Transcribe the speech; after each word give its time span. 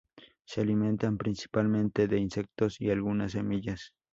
Se 0.45 0.61
alimentan 0.61 1.19
principalmente 1.19 2.07
de 2.07 2.17
insectos, 2.17 2.81
y 2.81 2.89
algunas 2.89 3.33
semillas. 3.33 3.91